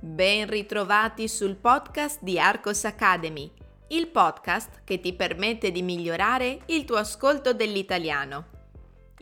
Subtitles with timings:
[0.00, 3.50] Ben ritrovati sul podcast di Arcos Academy,
[3.88, 8.46] il podcast che ti permette di migliorare il tuo ascolto dell'italiano.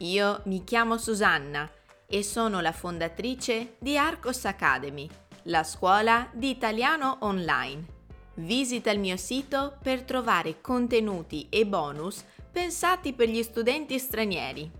[0.01, 1.67] Io mi chiamo Susanna
[2.07, 5.09] e sono la fondatrice di Arcos Academy,
[5.45, 7.95] la scuola di italiano online.
[8.34, 12.22] Visita il mio sito per trovare contenuti e bonus
[12.52, 14.70] pensati per gli studenti stranieri.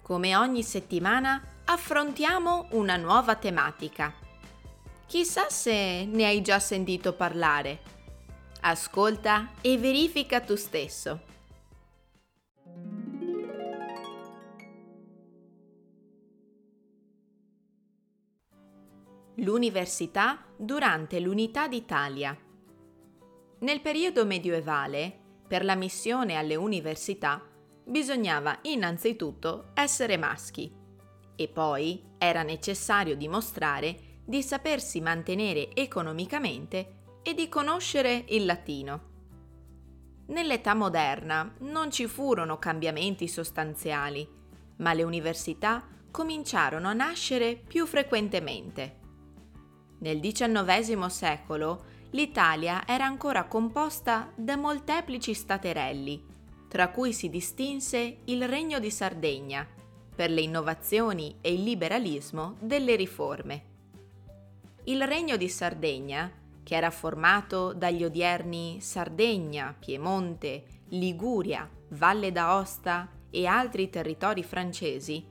[0.00, 4.21] Come ogni settimana affrontiamo una nuova tematica.
[5.12, 7.80] Chissà se ne hai già sentito parlare.
[8.62, 11.20] Ascolta e verifica tu stesso.
[19.34, 22.34] L'università durante l'Unità d'Italia.
[23.58, 25.14] Nel periodo medievale,
[25.46, 27.46] per la missione alle università,
[27.84, 30.74] bisognava innanzitutto essere maschi
[31.36, 39.10] e poi era necessario dimostrare di sapersi mantenere economicamente e di conoscere il latino.
[40.28, 44.26] Nell'età moderna non ci furono cambiamenti sostanziali,
[44.76, 49.00] ma le università cominciarono a nascere più frequentemente.
[49.98, 56.24] Nel XIX secolo l'Italia era ancora composta da molteplici staterelli,
[56.68, 59.68] tra cui si distinse il Regno di Sardegna,
[60.16, 63.71] per le innovazioni e il liberalismo delle riforme.
[64.84, 66.28] Il regno di Sardegna,
[66.64, 75.24] che era formato dagli odierni Sardegna, Piemonte, Liguria, Valle d'Aosta e altri territori francesi,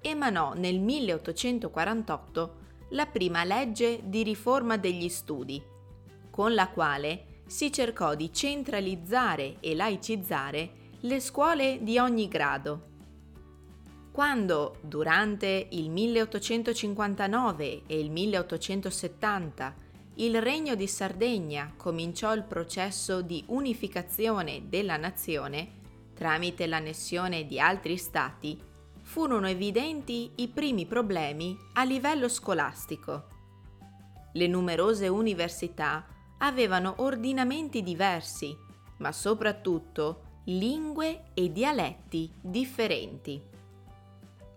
[0.00, 2.54] emanò nel 1848
[2.90, 5.60] la prima legge di riforma degli studi,
[6.30, 10.70] con la quale si cercò di centralizzare e laicizzare
[11.00, 12.92] le scuole di ogni grado
[14.14, 19.74] quando, durante il 1859 e il 1870,
[20.14, 25.82] il Regno di Sardegna cominciò il processo di unificazione della nazione
[26.14, 28.56] tramite l'annessione di altri stati,
[29.02, 33.26] furono evidenti i primi problemi a livello scolastico.
[34.32, 36.06] Le numerose università
[36.38, 38.56] avevano ordinamenti diversi,
[38.98, 43.50] ma soprattutto lingue e dialetti differenti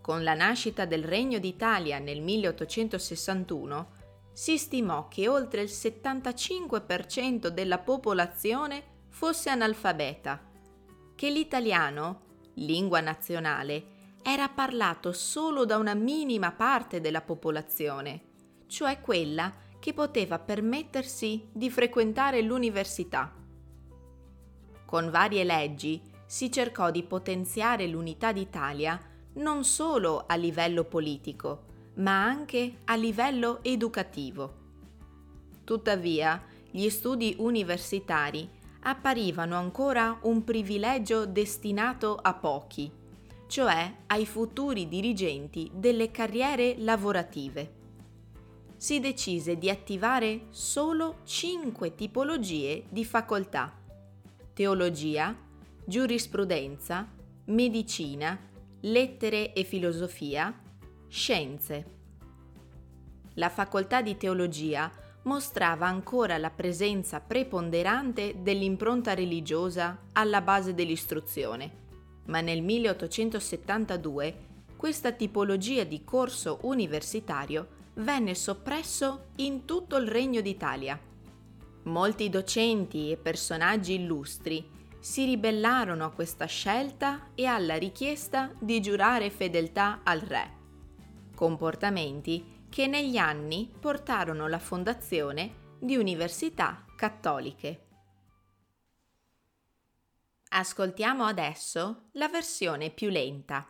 [0.08, 3.90] con la nascita del Regno d'Italia nel 1861,
[4.32, 10.42] si stimò che oltre il 75% della popolazione fosse analfabeta,
[11.14, 12.22] che l'italiano,
[12.54, 18.22] lingua nazionale, era parlato solo da una minima parte della popolazione,
[18.68, 23.36] cioè quella che poteva permettersi di frequentare l'università.
[24.86, 29.07] Con varie leggi si cercò di potenziare l'unità d'Italia
[29.38, 31.64] non solo a livello politico,
[31.96, 34.54] ma anche a livello educativo.
[35.64, 38.48] Tuttavia, gli studi universitari
[38.82, 42.90] apparivano ancora un privilegio destinato a pochi,
[43.48, 47.74] cioè ai futuri dirigenti delle carriere lavorative.
[48.78, 53.74] Si decise di attivare solo cinque tipologie di facoltà:
[54.54, 55.36] teologia,
[55.84, 57.10] giurisprudenza,
[57.46, 58.40] medicina,
[58.82, 60.54] lettere e filosofia,
[61.08, 61.96] scienze.
[63.36, 64.92] La facoltà di teologia
[65.24, 71.86] mostrava ancora la presenza preponderante dell'impronta religiosa alla base dell'istruzione,
[72.26, 74.46] ma nel 1872
[74.78, 81.00] questa tipologia di corso universitario venne soppresso in tutto il Regno d'Italia.
[81.84, 84.77] Molti docenti e personaggi illustri
[85.08, 90.56] si ribellarono a questa scelta e alla richiesta di giurare fedeltà al re.
[91.34, 97.86] Comportamenti che negli anni portarono la fondazione di università cattoliche.
[100.50, 103.66] Ascoltiamo adesso la versione più lenta.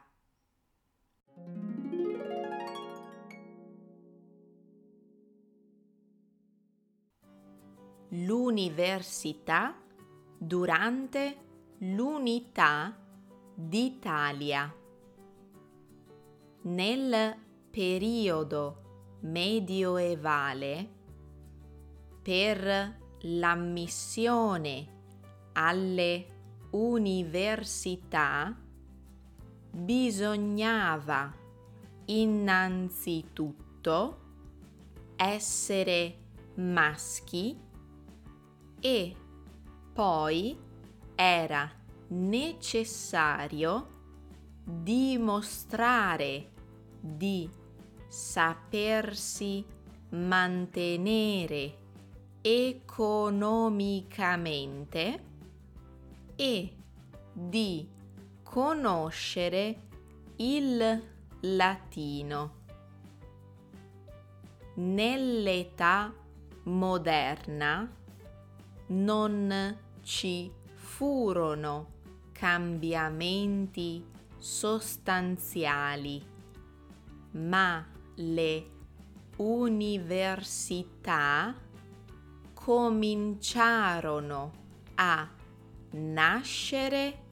[8.10, 9.84] L'università
[10.38, 11.38] durante
[11.80, 12.96] l'unità
[13.54, 14.74] d'Italia.
[16.62, 17.36] Nel
[17.72, 18.82] periodo
[19.22, 20.96] medioevale,
[22.22, 24.96] per l'ammissione
[25.54, 26.26] alle
[26.72, 28.56] università,
[29.72, 31.34] bisognava
[32.06, 33.56] innanzitutto
[35.16, 36.18] essere
[36.56, 37.60] maschi
[38.80, 39.16] e
[39.98, 40.56] poi
[41.16, 41.70] era
[42.10, 43.88] necessario
[44.64, 46.52] dimostrare
[47.00, 47.50] di
[48.08, 49.66] sapersi
[50.10, 51.78] mantenere
[52.42, 55.24] economicamente
[56.36, 56.76] e
[57.34, 57.90] di
[58.44, 59.82] conoscere
[60.36, 61.04] il
[61.40, 62.54] latino.
[64.76, 66.14] Nell'età
[66.66, 67.92] moderna
[68.90, 71.96] non ci furono
[72.32, 74.04] cambiamenti
[74.38, 76.26] sostanziali,
[77.32, 78.70] ma le
[79.36, 81.54] università
[82.54, 84.52] cominciarono
[84.96, 85.30] a
[85.92, 87.26] nascere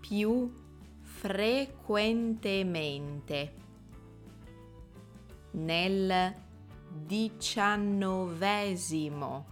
[0.00, 0.52] più
[1.00, 3.54] frequentemente.
[5.52, 6.34] Nel
[7.06, 9.44] XIX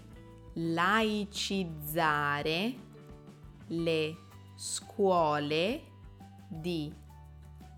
[0.55, 2.75] laicizzare
[3.67, 4.17] le
[4.55, 5.83] scuole
[6.49, 6.93] di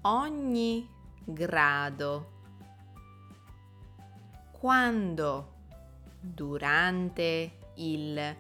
[0.02, 0.90] ogni
[1.24, 2.32] grado.
[4.52, 5.54] Quando
[6.20, 8.36] durante il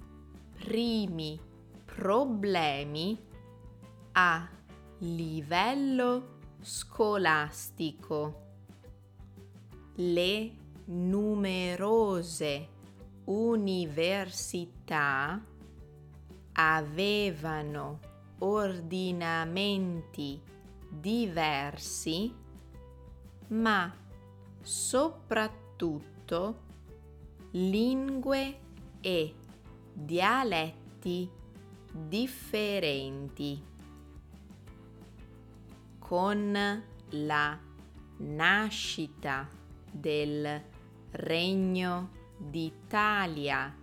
[0.57, 1.37] primi
[1.83, 3.17] problemi
[4.13, 4.49] a
[4.99, 8.47] livello scolastico.
[9.95, 10.51] Le
[10.85, 12.67] numerose
[13.25, 13.97] università
[16.61, 17.99] avevano
[18.39, 20.41] ordinamenti
[20.89, 22.35] diversi,
[23.47, 23.95] ma
[24.61, 26.61] soprattutto
[27.51, 28.59] lingue
[28.99, 29.35] e
[29.93, 31.29] dialetti
[31.91, 33.63] differenti.
[35.97, 37.59] Con la
[38.17, 39.47] nascita
[39.89, 40.61] del
[41.11, 43.73] Regno d'Italia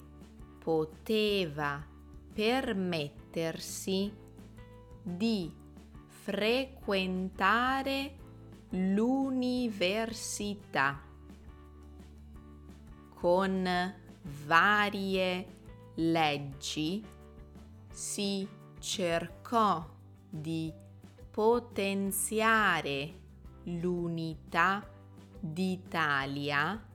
[0.59, 1.87] poteva
[2.33, 4.13] permettersi
[5.03, 5.58] di
[6.29, 8.15] frequentare
[8.73, 11.01] l'università
[13.15, 13.95] con
[14.47, 15.47] varie
[15.95, 17.03] leggi
[17.91, 18.47] si
[18.79, 19.89] cercò
[20.29, 20.71] di
[21.31, 23.15] potenziare
[23.63, 24.87] l'unità
[25.41, 26.87] d'Italia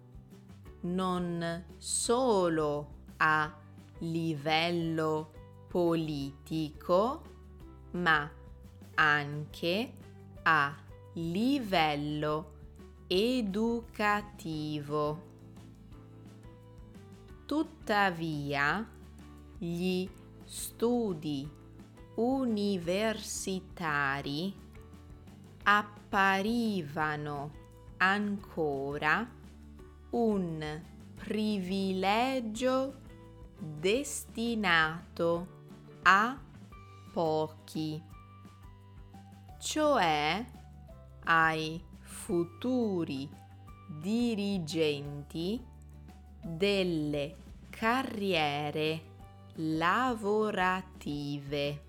[0.81, 3.51] non solo a
[3.97, 5.31] livello
[5.69, 7.23] politico,
[7.93, 8.29] ma
[8.95, 9.93] anche
[10.43, 10.75] a
[11.13, 12.51] livello
[13.07, 15.31] educativo.
[17.45, 18.85] Tuttavia,
[19.57, 20.09] gli
[20.43, 21.49] studi
[22.15, 24.53] universitari
[25.63, 27.51] apparivano
[27.97, 29.27] ancora
[30.11, 30.81] un
[31.15, 32.99] privilegio
[33.57, 35.47] destinato
[36.03, 36.39] a
[37.13, 37.99] pochi,
[39.63, 40.45] cioè
[41.23, 43.29] ai futuri
[43.87, 45.63] dirigenti
[46.41, 47.35] delle
[47.69, 49.01] carriere
[49.55, 51.81] lavorative.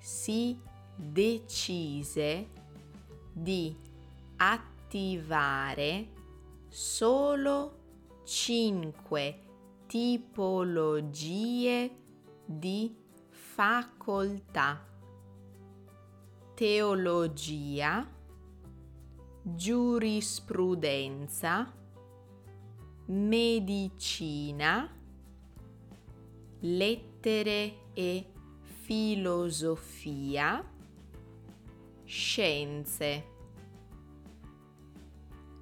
[0.00, 0.58] Si
[0.96, 2.48] decise
[3.32, 3.76] di
[4.38, 6.08] attivare
[6.68, 7.78] solo
[8.24, 9.38] cinque
[9.86, 11.96] tipologie
[12.44, 12.92] di
[13.28, 14.93] facoltà.
[16.54, 18.08] Teologia,
[19.42, 21.74] giurisprudenza,
[23.06, 24.88] medicina,
[26.60, 28.30] lettere e
[28.84, 30.64] filosofia,
[32.04, 33.24] scienze.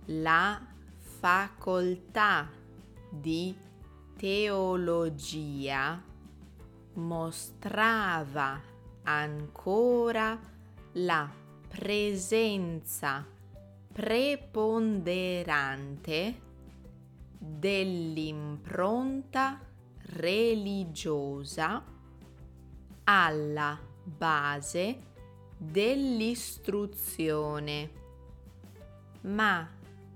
[0.09, 0.61] La
[0.99, 2.51] facoltà
[3.09, 3.57] di
[4.15, 6.05] teologia
[6.93, 8.61] mostrava
[9.05, 10.52] ancora
[10.93, 11.31] la
[11.69, 13.27] presenza
[13.93, 16.41] preponderante
[17.39, 19.61] dell'impronta
[19.97, 21.85] religiosa
[23.05, 24.99] alla base
[25.57, 27.91] dell'istruzione,
[29.23, 29.67] ma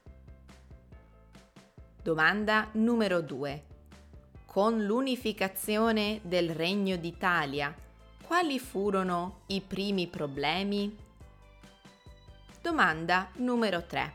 [2.04, 3.64] Domanda numero 2.
[4.44, 7.74] Con l'unificazione del Regno d'Italia,
[8.26, 10.94] quali furono i primi problemi?
[12.60, 14.12] Domanda numero 3.